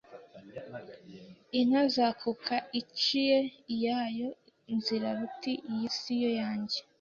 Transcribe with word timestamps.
Inka 1.59 1.83
zakuka 1.95 2.55
iciye 2.81 3.39
iyayo 3.73 4.29
nzira 4.75 5.07
ruti 5.17 5.53
Iyi 5.71 5.87
si 5.99 6.13
yo 6.23 6.31
yanjye 6.39 6.77